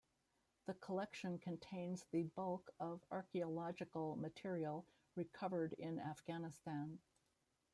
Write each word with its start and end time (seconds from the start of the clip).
The 0.65 0.73
collection 0.73 1.37
contains 1.37 2.03
the 2.09 2.23
bulk 2.23 2.71
of 2.79 3.05
archaeological 3.11 4.15
material 4.15 4.83
recovered 5.15 5.73
in 5.73 5.99
Afghanistan. 5.99 6.97